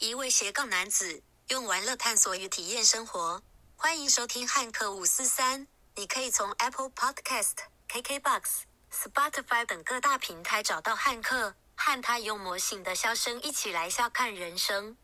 [0.00, 3.42] 一位斜杠男子用玩乐探索与体验生活。
[3.76, 5.66] 欢迎收听汉克五四三。
[5.94, 7.52] 你可以从 Apple Podcast、
[7.86, 14.96] KKBox、Spotify 等各大平台找到汉克，和他用魔性的笑声一起来笑看人生。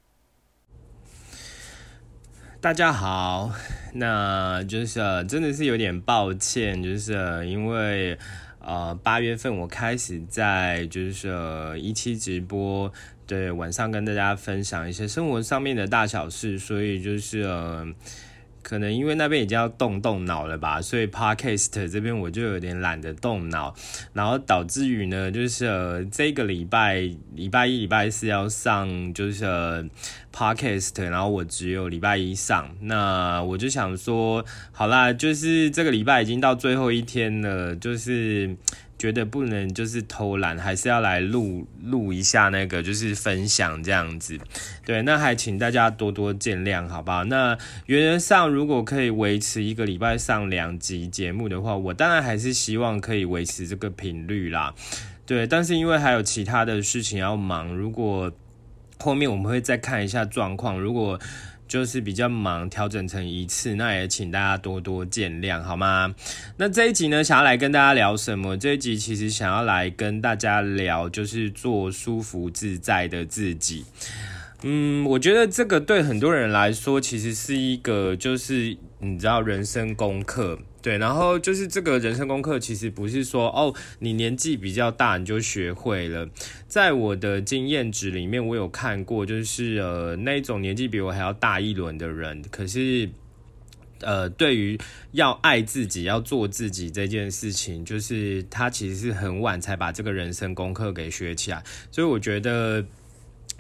[2.63, 3.51] 大家好，
[3.93, 8.19] 那就是真的是有点抱歉，就是因为
[8.61, 12.91] 呃八月份我开始在就是一期直播，
[13.27, 17.87] 对晚上跟大家分享一些生活上面的大小事，所以就是呃。
[18.69, 23.73] 可能因为那边已经要动动脑了吧，所以 podcast 这边我就有点懒得动脑，
[24.13, 29.85] 然后导致于呢，就是呃这个礼拜礼拜一、礼拜四要上就是呃
[30.35, 38.57] podcast，然后我只有礼拜一上，那我就想说，好啦，就是这个礼拜已经到最后一天了，就是。
[38.99, 44.39] 觉得不能就是偷懒，还是要来录录一下那个，就是分享这样子。
[44.85, 47.25] 对，那还请大家多多见谅，好不好？
[47.25, 54.75] 那原则上如果可以维持一个礼拜上两集节目的话，我当然还是希望可以维持这个频率啦。
[55.27, 58.33] 对，但是因为还有其他的事情要忙，如果
[58.99, 61.21] 后面我们会再看一下状况，如果。
[61.69, 66.15] 就是比较忙，调整成一次，那也请大家多多见谅，好吗？
[66.57, 68.57] 那这一集呢，想要来跟大家聊什么？
[68.57, 73.85] 这一集其实想要来跟大家聊，就是做舒服自在的自己。
[74.63, 80.99] 嗯，我觉得这个对很多人来说，其实是一个就是你知道人生功课，对。
[80.99, 86.29] 然后就是这个人生功课，其实不是说哦，你年纪比较大你就学会了。
[86.69, 93.11] 在我的经验值里面，我有看过，就是呃那种年纪比我还要大一轮的人，可是
[94.03, 94.79] 呃对于
[95.11, 101.65] 要爱自己、要做自己这件事情，就是他其实是很晚才把这个人生功课给学起来。
[101.91, 102.87] 所以我觉得。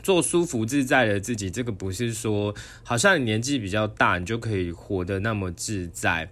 [0.03, 2.55] 做舒服自在的自己，这个不是说
[2.85, 6.29] 好像你年纪比较大，你就可以活得那么自在。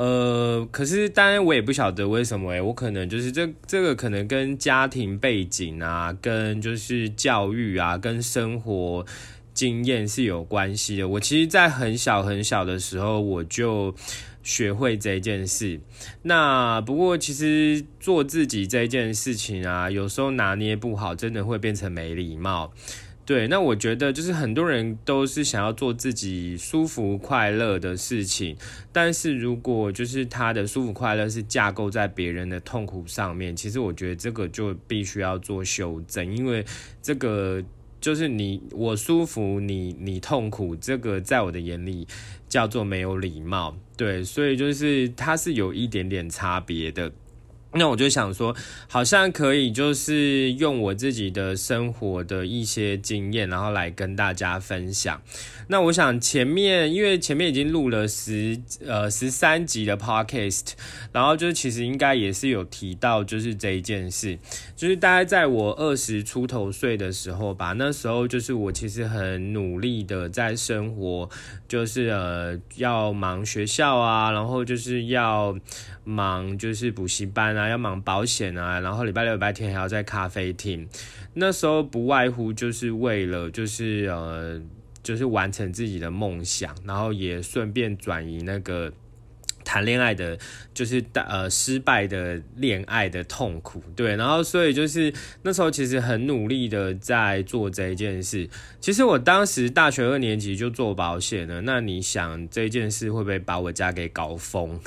[0.00, 9.04] 呃，可是当然我也不晓得为什么诶，我可能就是这这个可能跟家庭背景啊，跟就是教育啊，跟生活
[9.52, 11.06] 经验是有关系的。
[11.06, 13.94] 我其实，在很小很小的时候，我就。
[14.42, 15.78] 学会这件事，
[16.22, 22.72] 那不过其实做自己这件事情啊，有时候拿捏不好，真的会变成没礼貌。
[23.30, 28.56] 对，那我觉得就是很多人都是想要做自己舒服快乐的事情，
[28.90, 36.64] 但是如果就是他的舒服快乐是架构在别人的痛苦上面，其实我觉得这个就必须要做修正，因为
[37.00, 37.62] 这个。
[38.00, 42.08] 就是你我舒服，你你痛苦，这个在我的眼里
[42.48, 47.12] 叫做没有礼貌，对，所以就是它是有一点点差别的。
[47.72, 48.54] 那我就想说，
[48.88, 55.22] 好像可以就是用我自己的生活的一些经验，然后来跟大家分享。
[55.68, 60.72] 那我想前面，因为前面已经录了十呃十三集的 podcast，
[61.12, 64.36] 然后就其实应该也是有提到，就是这一件事，
[64.74, 71.30] 就是大概在我二十出头岁的时候吧，那时候就是我其实很努力的在生活，
[71.68, 75.56] 就是呃要忙学校啊，然后就是要
[76.10, 80.88] 忙就是补习班啊，要忙保险啊，然后礼拜六礼拜天还要在咖啡厅，
[81.34, 84.60] 那时候不外乎就是为了就是呃。
[85.02, 88.92] 就是完成自己的梦想，然后也顺便转移那个
[89.70, 90.36] 谈恋爱的，
[90.74, 95.14] 就是呃失败的恋爱的痛苦，对，然后所以就是
[95.44, 98.50] 那时候其实很努力的在做这一件事。
[98.80, 104.80] 其实我当时大学二年级就做保险了，那你想这件事会不会把我家给搞疯？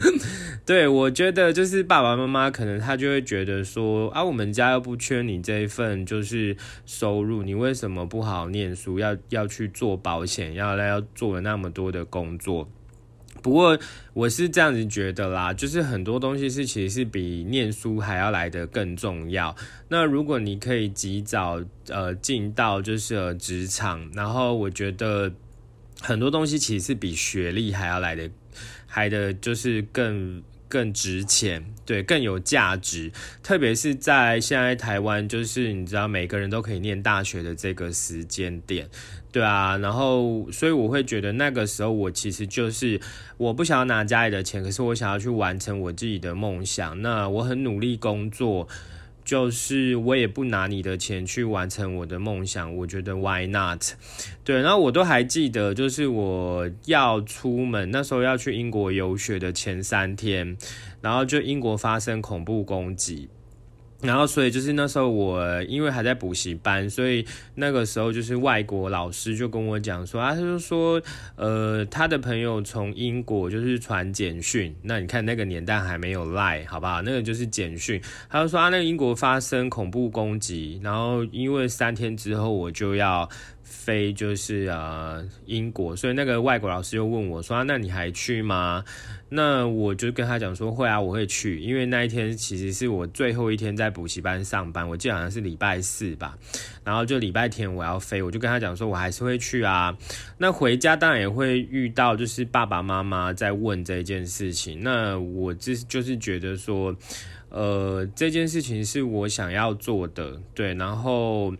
[0.66, 12.68] 对我觉得就是爸爸妈妈可能他就会觉得说啊，我们家又不缺你这一份就是收入，你为什么不好好念书，要要去做保险，要要做了那么多的工作？
[13.42, 13.78] 不过
[14.12, 19.54] 我是这样子觉得啦，就是很多东西是其实是比念书还要来的更重要。
[19.88, 25.32] 那如果你可以及早呃进到就是职场，然后我觉得
[26.00, 28.30] 很多东西其实是比学历还要来的。
[28.90, 33.10] 还的就是更更值钱，对，更有价值。
[33.42, 38.88] 特别是在现在台湾，就是你知道每个人都可以念大学的这个时间点，
[39.32, 39.76] 对啊。
[39.78, 43.00] 然后，所以我会觉得那个时候，我其实就是
[43.36, 47.00] 我不想要拿家里的钱，可是我想要去完成我自己的梦想。
[47.02, 48.68] 那我很努力工作。
[49.28, 53.84] 就是我也不拿你的钱去完成我的梦想，我觉得 why not？
[54.42, 60.56] 对，然后我都还记得，就是我要出门那时候要去英国游学的前三天，
[61.02, 63.28] 然后就英国发生恐怖攻击，
[64.00, 71.02] 然后，所以就是那时候我因为还在补习班，所以那个时候就是外国老师就跟我讲说，他就说，
[71.34, 77.02] 呃，他的朋友从英国就是传简讯，那你看那个年代还没有赖，好不好？
[77.02, 78.00] 那个就是简讯，
[78.30, 83.28] 他就说啊，那个英国发生恐怖攻击，然后因为三天之后我就要。
[83.68, 88.82] 飞就是呃英国，所以那个外国老师又问我说：“那你还去吗？”
[89.30, 96.36] 那我就跟他讲说：“会啊，我会去，因为那一天其实是我最后一天在补习班上班，我记得好像是礼拜四吧。
[96.82, 99.96] 然后就礼拜天我要飞，我就跟他讲说，我还是会去啊。
[100.38, 104.80] 那回家当然也会遇到，就是爸爸妈妈在问这件事情。
[104.82, 106.96] 那我这就是觉得说，
[107.50, 111.54] 呃，这件事情是我想要做的，对，然后。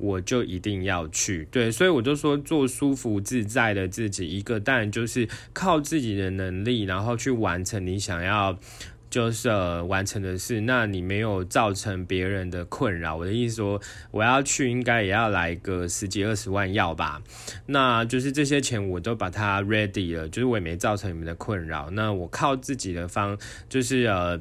[0.00, 8.58] 我就一定要去，对，所以我就说做舒服自在的自己，一个当然就是靠自己的能力，然后去完成你想要
[9.10, 9.48] 就是
[9.82, 10.62] 完成的事。
[10.62, 13.80] 那你没有造成别人的困扰，我的意思说，
[14.10, 17.22] 我要去应该也要来个十几二十万要吧？
[17.66, 21.90] 那就是这些钱我都把它 ready 了，就是我也没造成你们的困扰。
[21.90, 23.38] 那我靠自己的方，
[23.68, 24.40] 就是呃。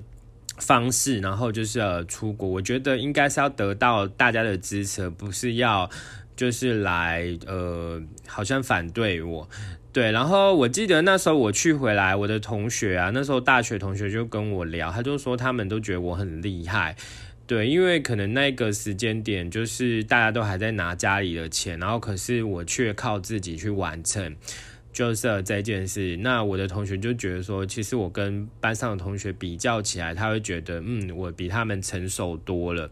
[0.59, 5.89] 方式，然后就是呃出国，我觉得应该是要得到大家的支持，不是要
[6.35, 9.49] 就是来呃好像反对我，
[9.91, 10.11] 对。
[10.11, 16.95] 然后我记得那时候我去回来，我的同学啊，那时候大学同学就跟我聊，他就说他们都觉得我很厉害，
[17.47, 24.35] 对，因为可能那个时间点就是大家都还在拿家里的钱，然后可是我却靠自己去完成。
[24.91, 32.89] 就是这件事，那我的同学就觉得说，其实我跟班上的同学比较起来，他会觉得，嗯，我比他们成熟多了。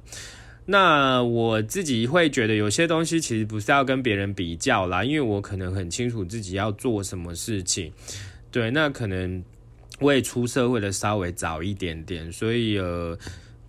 [0.66, 7.92] 那我自己会觉得，有些东西其实不是要跟别人比较啦，因为我可能很清楚自己要做什么事情。
[8.52, 9.44] 对，那可能
[10.00, 13.18] 我也出社会的稍微早一点点，所以呃。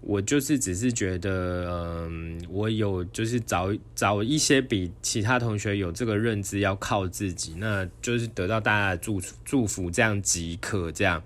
[0.01, 11.23] 我就是只是觉得，嗯，我有就是找找一些比其他同学有这个认知，要靠自己，那就是得到大家的祝祝福，这样即可这样。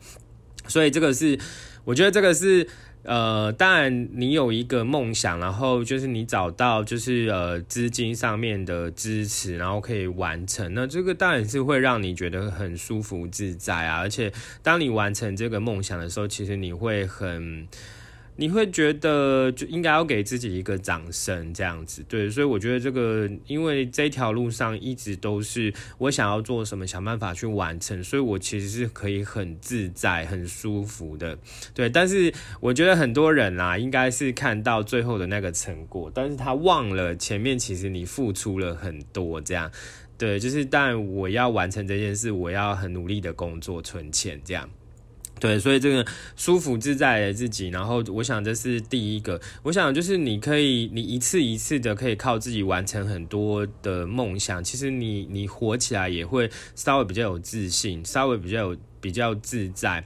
[0.66, 1.38] 所以这个是，
[1.84, 2.66] 我觉得这个是，
[3.02, 13.98] 呃，当然你有一个梦想，然后就是你找到就是呃资金上面的支持，然后可以完成，那这个当然是会让你觉得很舒服自在啊。
[13.98, 14.32] 而且
[14.62, 17.68] 当你完成这个梦想的时候，其实你会很。
[18.36, 31.38] 你会觉得就应该要给自己一个掌声，这样子对，所以我觉得这个，因为这条路上一直都是我想要做什么，想办法去完成，所以我其实是可以很自在、很舒服的，
[31.74, 31.90] 对。
[31.90, 39.70] 但是我觉得很多人啊，应该是看到最后的那个成果，但是他忘了前面其实你付出了很多，这样
[40.16, 44.68] 对，就是但我要完成这件事，我要很努力的工作、存钱，这样。
[45.42, 46.06] 对，所以这个
[46.36, 49.40] 舒服自在的自己，然后我想这是第一个。
[49.64, 54.62] 我想就是你可以，你一次一次的可以靠自己完成很多的梦想。
[54.62, 60.04] 其实你你活起来也会稍微比较有自信，稍微比较有比较自在。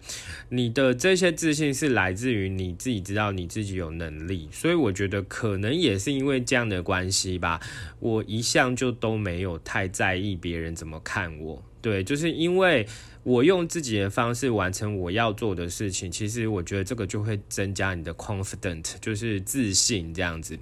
[0.48, 4.48] 你的这些自信是来自于你自己知道你自己有能力。
[4.50, 7.60] 所以我觉得可能也是因为这样的关系吧，
[8.00, 11.62] 我一向就都没有太在意别人怎么看我。
[11.86, 12.84] 对，就是因为。
[13.26, 20.56] 我用自己的方式完成我要做的事情，其实我觉得这个就会增加你的 confident，就是自信这样子。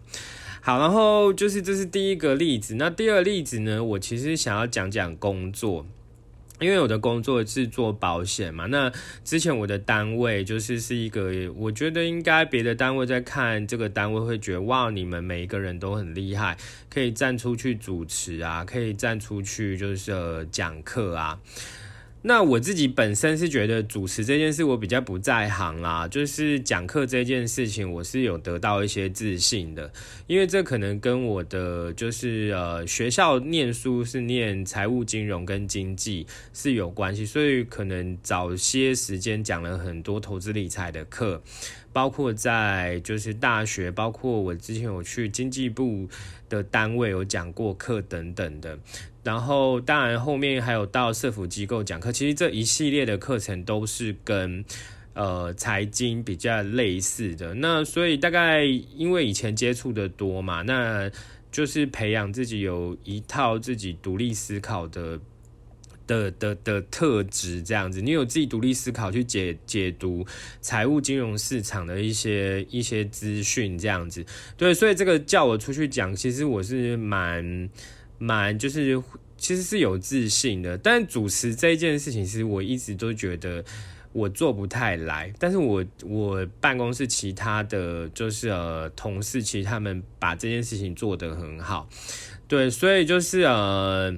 [0.62, 2.74] 好，然后就是这是第一个例子。
[2.76, 3.84] 那第二个例子呢？
[3.84, 5.84] 我其实想要讲讲工作，
[6.60, 8.66] 因为我的工作是做保险嘛。
[8.66, 8.90] 那
[9.24, 16.56] 之前我的单位就是是一个，我觉得应该别的单位在看这个单位会觉得哇，你们每一个人都很厉害，
[16.88, 21.38] 可以站出去主持啊，可以站出去就是讲课啊。
[22.26, 29.92] 那我自己本身是觉得主持这件事我比较不在行啦，就是讲课这件事情我是有得到一些自信的，
[30.26, 41.42] 因为这可能跟我的就是呃学校念书是念财务金融跟经济是有关系，所以可能早些时间讲了很多投资理财的课，
[41.94, 46.08] 包括在就是大学，包括我之前有去经济部
[46.48, 48.76] 的单位有讲过课等等的。
[49.22, 54.62] 然后，当然后面还有到社福机构讲课，其实这一系列的课程都是跟
[55.14, 57.54] 呃财经比较类似的。
[57.54, 61.08] 那所以大概因为以前接触的多嘛，那
[61.52, 65.18] 就是培养自己有一套自己独立思考的
[66.06, 70.26] 的的的特质，这样子，你有自己独立思考去解解读
[70.60, 74.24] 财务金融市场的一些一些资讯，这样子。
[74.56, 77.68] 对，所以这个叫我出去讲，其实我是蛮。
[78.16, 79.02] 蛮就是
[79.36, 83.62] 其实是有自信的，但主持这一件事情，其实我一直都觉得
[84.12, 91.88] 我做不太来，但是我我办公室其他的就是呃同事，其实他们把这件事情做得很好，
[92.46, 94.16] 对，所以就是呃。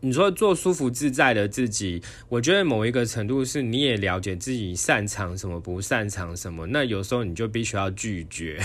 [0.00, 6.66] 你说做舒服自在的自己，我觉得某一个程度是你也了解自己擅长什么，不擅长什么。
[6.68, 8.60] 那有时候你就必须要拒绝。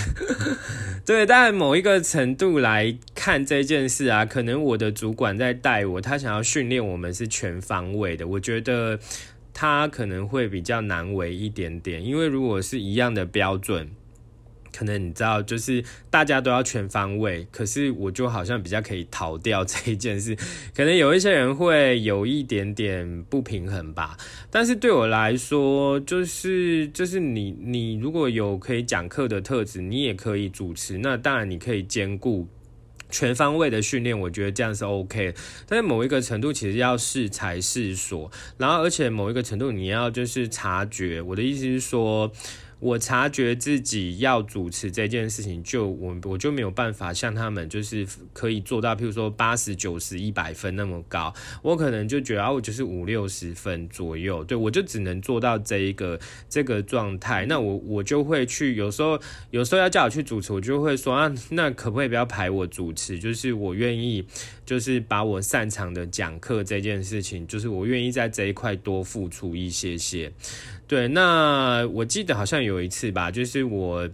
[1.03, 8.27] 对，但某一个程度来看这件事啊，可能我的主管在带我，他想要训练我们是全方位的。
[8.27, 8.99] 我觉得
[9.53, 13.89] 他可能会比较难为一点点，因为如果是一样的标准。
[14.75, 20.35] 可能你知道，就是大家都要全方位，可是我就好像比较可以逃掉这一件事。
[20.75, 24.17] 可能有一些人会有一点点不平衡吧，
[24.49, 32.47] 但是对我来说，就是就是你你如果有可以讲课的特质，你也可以主持，那当然你可以兼顾
[33.09, 35.35] 全方位的训练，我觉得这样是 OK。
[35.67, 41.21] 但是某一个程度，其实要适才适所，然后而且某一个程度，你要就是察觉。
[41.21, 42.31] 我的意思是说。
[42.83, 57.45] 我察觉自己要主持这件事情，就我我就没有办法像他们，就是可以做到，譬如说八十九十一百分那么高，我可能就觉得啊，我就是五六十分左右，对我就只能做到这一个这个状态。
[57.45, 59.17] 那我我就会去，有时候
[59.51, 63.17] 有时候要叫我去主持，我就会说啊，那可不可以不要排我主持？
[63.17, 64.27] 就是我愿意，
[64.65, 70.32] 就是把我擅长的讲课这件事情，就是我愿意在这一块多付出一些些。
[70.88, 74.10] 对，那我记得好像有一次吧，就是我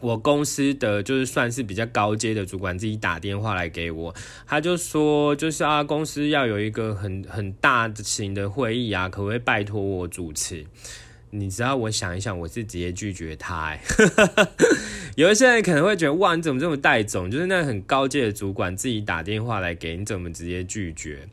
[0.00, 4.14] 我公司的就是算是比较高阶的主管自己打电话来给我，
[4.46, 10.66] 他就说就是啊，公司要有一个很很大型的会议啊，可不可以拜托我主持？
[11.34, 13.74] 你知道，我想一想，我是直接拒绝他。
[15.16, 17.30] 有一些人可能会觉得，哇，你怎么这么带种？
[17.30, 21.26] 就是那很高阶的主管自己打电话来给你，怎么直接拒绝？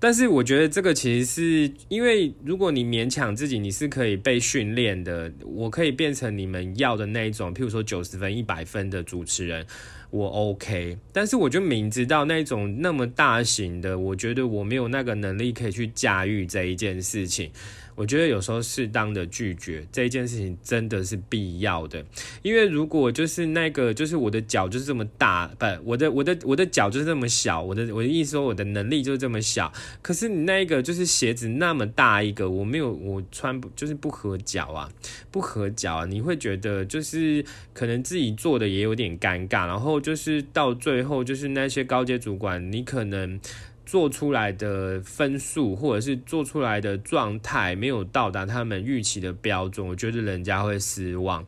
[0.00, 5.32] 但是我觉得这个其实是因为，如果你勉强自己，你是可以被训练的。
[5.44, 9.64] 我可以变成你们要的那一种，譬如说九十分、一百分的主持人，
[10.10, 10.98] 我 OK。
[11.12, 17.50] 但是我就明知道那种那么大型的，我觉得我没有那个能力可以去驾驭这一件事情。
[17.94, 22.04] 我觉得有时候适当的拒绝这一件事情真的是必要的，
[22.42, 29.72] 因为如果就是那个就是我的脚就是这么大，不，我的我的我的脚就是这么小，我的我的意思说我的能力就是这么小，
[30.02, 34.90] 可是你那个就是鞋子那么大一个，我没有我穿不就是不合脚啊，
[35.30, 43.40] 不合脚啊，你会觉得就是可能自己做的也有点尴尬，然后就是到最后就是那些高阶主管，你可能。
[43.86, 51.44] 做出来的分数或者是做出来的状态没有到达他们预期的标准，我觉得人家会失望。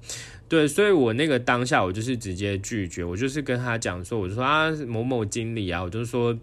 [0.49, 6.37] 对，所以我那个当下我就是直接拒绝，我就是跟他讲说，我就说啊某某经理啊，我就说。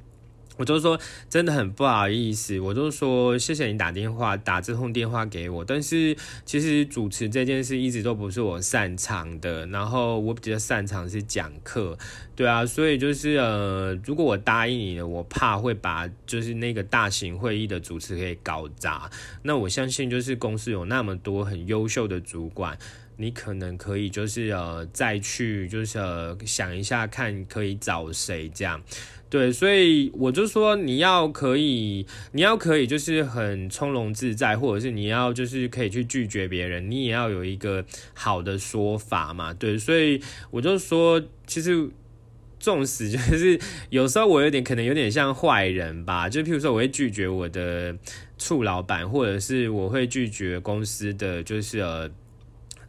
[0.55, 11.98] 我就说真的很不好意思，我就说谢谢你打电话打这通电话给我，但是其实主持这件事一直都不是我擅长的，然后我比较擅长是讲课，
[12.36, 19.10] 对啊，所以就是呃，如果我答应你了，我怕会把就是那个大型会议的主持给搞砸，
[19.41, 22.77] 那我相信就是公司有那么多很优秀的主管，
[23.17, 28.79] 你可能可以就是呃再去就是呃想一下看可以找谁这样。
[29.33, 39.51] 对，所以我就说你要可以，你要可以，就是很从容自在，或者是你要就是可以去拒绝别人，你也要有一个好的说法嘛。
[39.51, 40.21] 对，所以
[40.51, 41.89] 我就说，其实
[42.59, 43.59] 纵使就是
[43.89, 47.97] 有时候我有点可能有点像坏人吧，就譬如说我会拒绝我的
[48.37, 52.07] 处老板，或者是我会拒绝公司的就是呃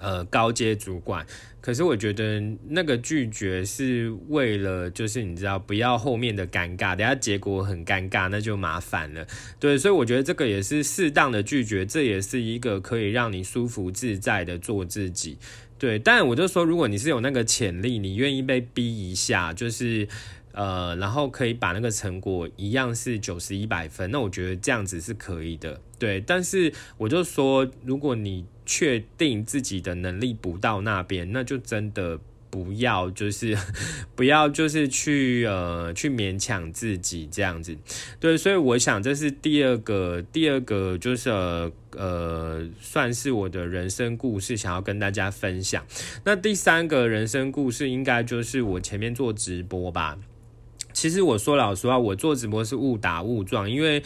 [0.04, 1.26] 呃高阶主管。
[1.60, 9.26] 可是我觉得那个拒绝是为了，就是你知道，不要后面的尴尬，等下结果很尴尬，那就麻烦了。
[9.58, 15.38] 对，所以我觉得这个也是适当的拒绝，这也是一个可以让你舒服自在的做自己。
[15.78, 20.06] 对，但我就说，如果你是有那个潜力，你愿意被逼一下，就是
[20.54, 25.80] 呃，然后可以把那个成果一样是九十一百分，那我觉得这样子是可以的。
[25.98, 32.18] 对，但是我就说，如果你确定自己的能力不到那边，那就真的
[32.50, 33.56] 不要，就是
[34.14, 37.76] 不要，就是去呃去勉强自己这样子。
[38.20, 41.30] 对，所以我想这是第二个，第二个就是
[41.96, 45.84] 呃，算是我的人生故事，想要跟大家分享。
[46.24, 50.16] 那第三个人生故事，应该就是我前面做直播吧。
[50.94, 54.02] 其实我说老实话，我做直播是误打误撞，因为。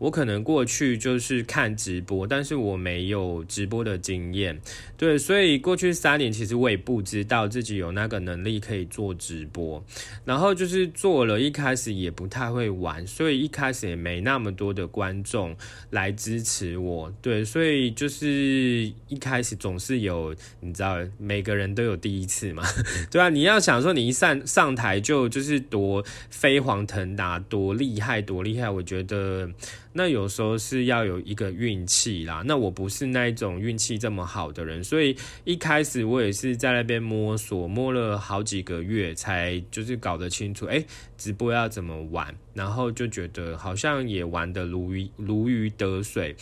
[0.00, 4.58] 我可能过去就是看直播，但是我没有直播的经验，
[4.96, 9.84] 对，所以过去三年其实我也不知道自己有那个能力可以做直播，
[10.24, 15.54] 然后就是做了一开始也不太会玩，所以一开始也没那么多的观众
[15.90, 22.62] 来支持我，对，所以就是一开始总是有，你知道，每个人都有第一次嘛，
[23.12, 29.50] 对啊，你要想说你一上上台就就是多飞黄腾达，多厉害，多厉害，我觉得。
[29.92, 40.84] 那有时候是要有一个运气啦，那我不是那一种运气这么好的人，所以一开始我也是在那边摸索，摸了好几个月才就是搞得清楚，哎，
[41.18, 46.36] 直播要怎么玩，然后就觉得好像也玩得如鱼如鱼得水。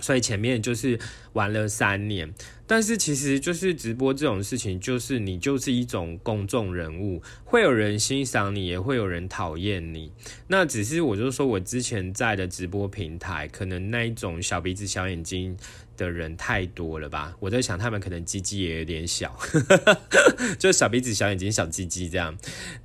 [0.00, 0.98] 所以前面就是
[1.32, 2.32] 玩了三年，
[2.66, 10.12] 但是其实就是直播这种事情，就是你就是一种公众人物，会有人欣赏你，也会有人讨厌你。
[10.48, 15.56] 那只是我就说我之前在的直播平台，可能那一种小鼻子小眼睛。
[15.94, 17.36] 的人太多了吧？
[17.38, 19.38] 我在想，他们可能鸡鸡也有点小，
[20.58, 22.36] 就小鼻子、小眼睛、小鸡鸡这样。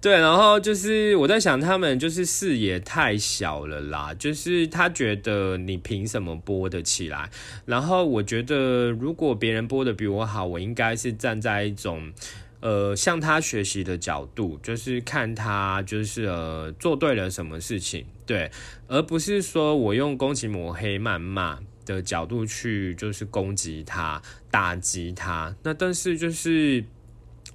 [0.01, 4.13] 对，然后就是我在想，他们就是视野太小了啦。
[4.13, 7.29] 就是他觉得你凭什么播得起来？
[7.65, 12.13] 然后我觉觉得，如果别人播的比我好，我应该是站在一种
[12.59, 18.51] 呃向他学习的角度，就是看他就是呃做对了什么事情，对，
[18.87, 21.59] 而不是说我用攻击抹黑谩骂。
[21.87, 26.83] 的角度去就是攻击他、打击他，那但是就是。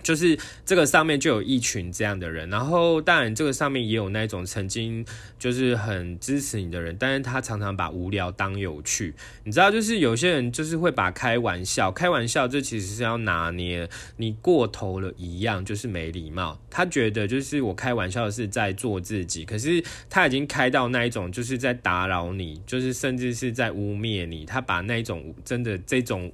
[0.02, 5.04] 就是这个上面就有一群这样的人，然后当然这个上面也有那种曾经
[5.38, 16.60] 就是很支持你的人，但是他常常把无聊当有趣，你知道，就是有些人就是会把开玩笑，开玩笑这其实是要拿捏，你过头了一样就是没礼貌。
[16.68, 26.32] 他觉得就是我开玩笑是在做自己，可是他已经开到那一种就是在打扰你，就是甚至是在污蔑你，他把那一种真的这种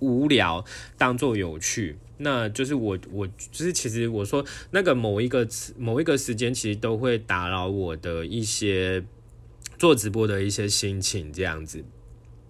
[0.00, 0.64] 无聊
[0.98, 1.96] 当做有趣。
[2.18, 9.04] 那就是我，我就是其实我说那个某一个某一个时间，其实都会打扰我的一些
[9.78, 11.84] 做直播的一些心情，这样子。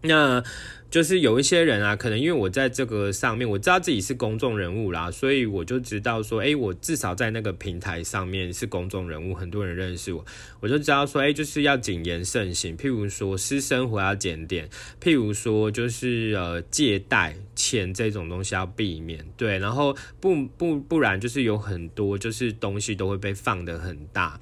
[0.05, 0.43] 那。
[0.91, 10.25] 就是有一些人啊，可能因为我在这个上面，我知道自己是公众人物啦，所以我就知道说，哎，我至少在那个平台上面是公众人物，很多人认识我，
[10.61, 14.69] 我就知道说，哎，就是要谨言慎行，譬如说私生活要检点，
[15.03, 24.38] 譬如说就是呃借贷钱这种东西要避免，对，然后不不不然就是有很多就是东西都会被放得很大。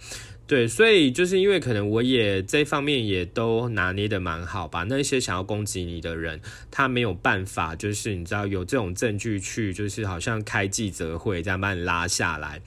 [0.47, 6.39] 对，所以就是因为可能我也这方面也都拿捏的蛮好吧，那些想要攻击你的人，
[6.71, 12.61] 他没有办法，就是你知道有这种证据去，就是好像开记者会这样把你拉下来。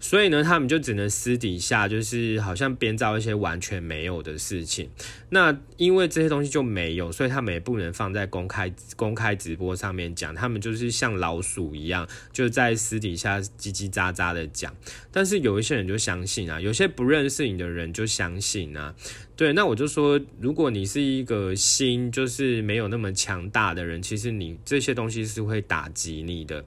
[0.00, 4.88] 所以呢，他们就只能私底下，就是好像编造一些完全没有的事情。
[5.30, 10.34] 那因为这些东西就没有，所以他们也不能放在公开公开直播上面讲。
[10.34, 14.74] 他们就是像老鼠一样，就在私底下叽叽喳喳的讲。
[15.10, 18.94] 但是有一些人就相信啊，有些不认识你的人就相信啊。
[19.36, 26.64] 对，那我就说，如果你是一个心就是没有那么强大的人，其实你这些东西是会打击你的。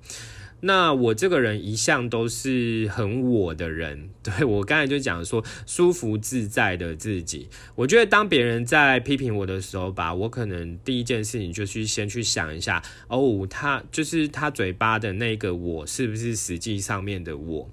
[0.62, 7.50] 那我这个人一向都是很我的人， 对我刚才就讲说舒服自在的自己。
[7.76, 17.70] 我觉得当别人在批评我的时候吧，我可能第一件事情就去先去想一下，哦，他就是他嘴巴的那个我是不是实际上面的我？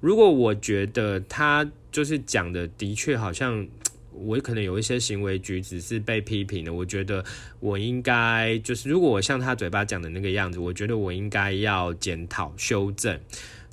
[0.00, 3.66] 如果我觉得他就是讲的的确好像。
[4.14, 7.24] 我可能有一些行为举止是被批评的，我觉得
[7.60, 13.18] 我应该就是，如果我像他嘴巴讲的那个样子，我觉得我应该要检讨修正。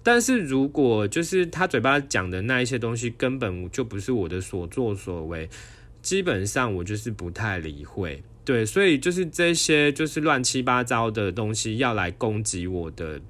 [0.01, 5.49] 但是如果就是他嘴巴讲的那一些东西根本就不是我的所作所为，
[6.01, 8.23] 基本上我就是不太理会。
[8.45, 13.21] 对，所以就是这些就是乱七八糟的东西要来攻击我的。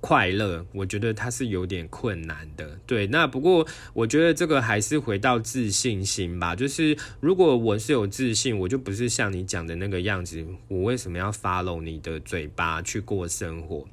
[0.00, 2.78] 快乐，我觉得它是有点困难的。
[2.86, 6.54] 对，那不过我觉得这个还是回到自信心吧。
[6.54, 10.44] 就是如果我是有自信，我就不是像你讲的那个样子。
[10.68, 13.84] 我为什么要 follow 你的嘴巴去过生活？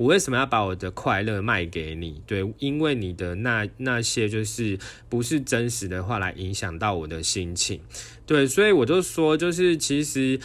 [0.00, 2.22] 我为什么要把我的快乐卖给你？
[2.26, 4.78] 对，因为你的那那些就是
[5.10, 7.78] 不是真实的话来影响到我的心情。
[8.24, 10.40] 对，所以我就说，就是其实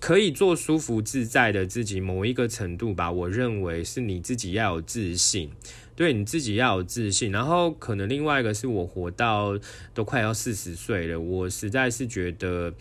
[0.00, 3.08] 可以做舒服自在的自己，某一个程度吧。
[3.12, 5.52] 我认为是你自己要有自信，
[5.96, 7.32] 对你自己要有自信。
[7.32, 9.58] 然后可能另外一个是我活到
[9.92, 12.72] 都快要四十岁了，我实在是觉得，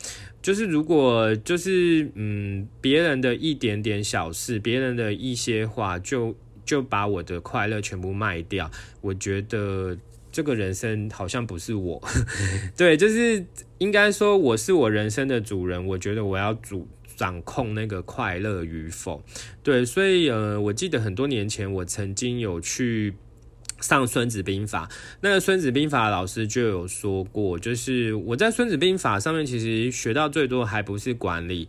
[0.41, 8.69] 就是如果就是嗯，别人的一点点小事，别人的一些话，就就把我的快乐全部卖掉，
[9.01, 9.97] 我觉得。
[10.31, 12.03] 这个人生好像不是我，
[12.75, 13.45] 对，就是
[13.77, 19.23] 应该说我是我人生的主人，我觉得我要主掌控那个快乐与否，
[19.63, 23.13] 对，所以呃，我记得很多年前我曾经有去
[23.79, 24.87] 上《孙子兵法》，
[25.21, 31.67] 那个《孙子兵法》老师就有说过，就是我在《孙子兵法》上面其实学到最多还不是管理。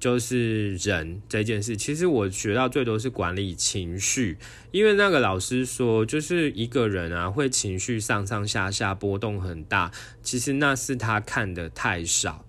[0.00, 4.38] 就是人这件事，其实我学到最多是管理情绪，
[4.70, 9.90] 因为那个老师说，就是一个人啊会情绪上上下下波动很大，
[10.22, 12.44] 其实那是他看的太少。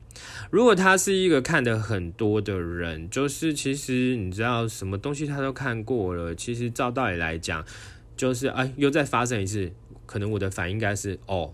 [0.51, 7.63] 如果他是一个看的很多的人，就是其实你知道什么东西他都看过了，其实照道理来讲，
[8.17, 9.71] 就是哎又再发生一次，
[10.05, 11.53] 可能我的反应应该是哦。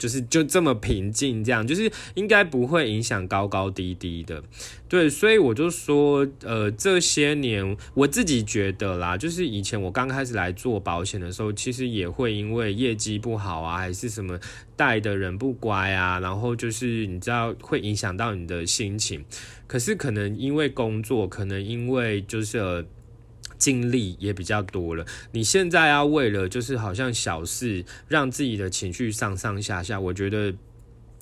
[0.00, 4.42] 就是就这么平静，这样就是应该不会影响高高低低的，
[4.88, 14.40] 对，所以我就说，呃，这些年我自己觉得啦，就是以前我刚开始来做保险的时候，其实也会因为业绩不好啊，还是什么
[14.74, 19.22] 带的人不乖啊，然后就是你知道会影响到你的心情，
[19.66, 22.86] 可是可能因为工作，可能因为就是。
[23.60, 30.52] 经历也比较多了，你现在要为了就是好像小事让自己的情绪上上下下，我觉得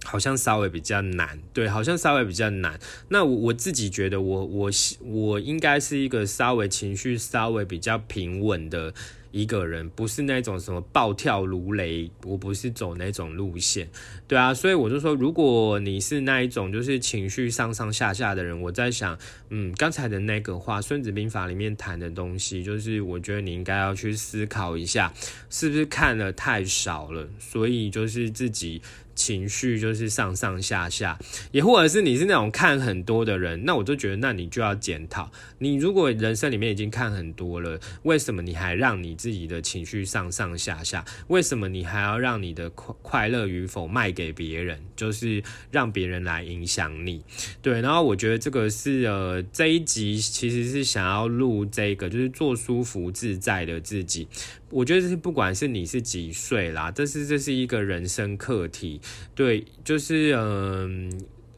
[0.05, 2.79] 好像稍微比较难，对，好像稍微比较难。
[3.09, 4.70] 那我我自己觉得，我我
[5.03, 8.94] 我应该是一个稍微情绪稍微比较平稳的。
[9.31, 13.88] 一个人不是那种什么暴跳如雷，我不是走那种路线，
[14.27, 19.19] 对啊，所以我就说，如果你是那一种就是情绪上上下下的人，我在想，
[19.51, 25.12] 嗯，刚才的那个话，《孙子兵法》里面谈的东西，就是我觉得你应该要去思考一下，
[25.51, 28.81] 是不是看的太少了，所以就是自己。
[29.19, 31.19] 情绪就是上上下下，
[31.51, 35.29] 也或者是你是那种看很多的人，那我就觉得，那你就要检讨。
[35.59, 41.05] 你如果人生里面已经看很多了，为什么你还让你自己的情绪上上下下？
[41.27, 44.79] 为什么你还要让你的快快乐与否卖给别人？
[44.95, 47.21] 就是让别人来影响你？
[47.61, 54.29] 对，然后我觉得这个是呃这一集其实是想要录这个，就是做舒服自在的自己。
[54.71, 59.01] 我觉得是不管是你是几岁啦，这是这是一个人生课题，
[59.35, 61.11] 对，就是嗯，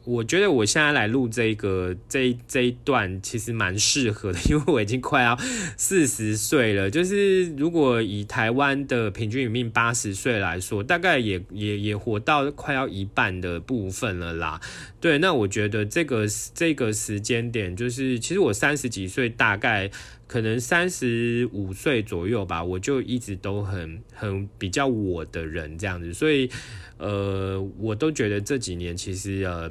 [0.05, 5.37] 我觉得我现在来录这个这这一段其实蛮适合的， 因为我已经快要
[5.75, 14.61] 四十岁了，就是如果以台湾的平均寿命八十岁来说，大概也也也活到快要一半的部分了啦。
[15.01, 19.91] 对，那我觉得这个这个时间点，就是其实我三十几岁大概。
[20.31, 26.49] 可能三十五岁左右吧，我就一直都很很比较我的人这样子，所以
[26.97, 29.69] 呃，我都觉得这几年其实呃，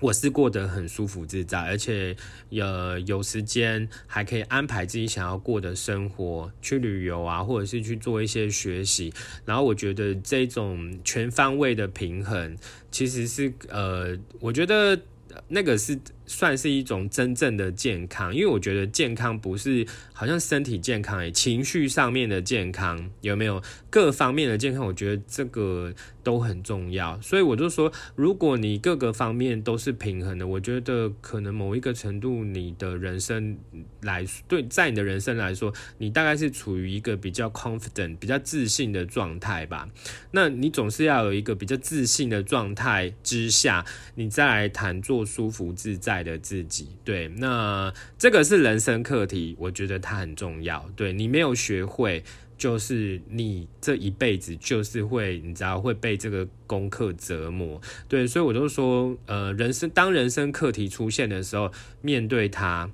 [0.00, 2.16] 我是过得很舒服自在，而且
[2.50, 12.56] 呃有时间还可以安排自己想要过的生活，去旅游啊，或者是去做一些学习，然后我觉得这种全方位的平衡，
[12.90, 15.00] 其实是呃，我觉得
[15.46, 15.96] 那个是。
[16.26, 24.86] 算是一种真正的健康，因为我觉得健康不是好像身体健康，诶，情绪上面的健康有没有各方面的健康？
[24.86, 27.20] 我觉得这个都很重要。
[27.20, 33.58] 所以我就说，如果你各个方面都是平衡的，我觉得可能某一个程度，你的人生
[34.00, 39.88] 来对，在你的人生来说，你大概是处于一个比较 confident、比较自信的状态吧。
[40.30, 43.84] 那你总是要有一个比较自信的状态之下，
[44.14, 46.13] 你再来谈做舒服自在。
[46.14, 50.88] 爱的自己，对，那这个是人生课题，我觉得它很重要。
[50.94, 52.22] 对你没有学会，
[52.56, 57.80] 就是你这一辈子就是会，你知道会被这个功课折磨。
[58.08, 62.88] 对，所以我就说，呃，人生当人生课题出现的时候，面对它，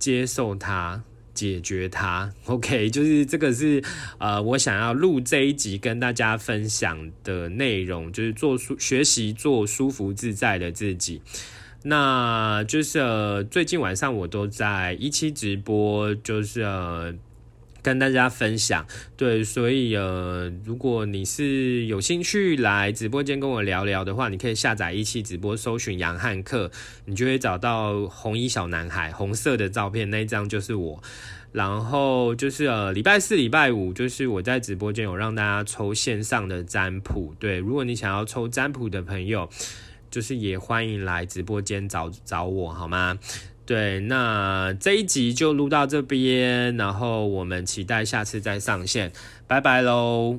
[0.00, 1.00] 接受它，
[1.32, 2.32] 解决它。
[2.46, 3.80] OK， 就是这个是
[4.18, 11.22] 呃，我想要录这一集跟大家分享的内容，就是做舒学习做舒服自在的自己。
[11.84, 17.14] 那就是呃，最近晚上我都在一期直播，就是呃，
[17.80, 18.84] 跟大家分享。
[19.16, 26.68] 对，所以呃，如果你是有兴趣来直播间跟我聊聊的话，你可以下载一期直播，搜寻杨汉克，
[27.04, 31.00] 你就会找到红衣小男孩红色的照片那一张就是我。
[31.52, 37.32] 然后就是呃，礼拜四、礼拜五就是我在直播间有让大家抽线上的占卜。
[37.38, 39.48] 对，如果你想要抽占卜的朋友。
[40.10, 43.18] 就是也欢迎来直播间找找我好吗？
[43.66, 49.12] 对，那这一集就录到这边，然后我们期待下次再上线，
[49.46, 50.38] 拜拜喽。